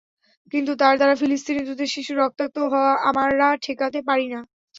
কিন্তু 0.53 0.71
তার 0.81 0.93
দ্বারা 0.97 1.15
ফিলিস্তিনি 1.15 1.61
দুধের 1.65 1.89
শিশুর 1.93 2.17
রক্তাক্ত 2.19 2.57
হওয়া 2.63 2.91
আমরা 3.09 3.47
ঠেকাতে 3.63 3.99
পারি 4.09 4.27
না। 4.33 4.39